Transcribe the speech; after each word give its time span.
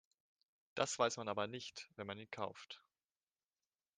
Das 0.73 0.97
weiß 0.97 1.17
man 1.17 1.27
aber 1.27 1.45
nicht, 1.45 1.87
wenn 1.95 2.07
man 2.07 2.17
ihn 2.17 2.31
kauft. 2.31 2.83